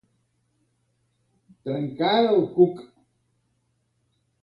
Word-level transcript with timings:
Trencar 1.67 2.17
el 2.33 2.43
cuc. 2.59 2.85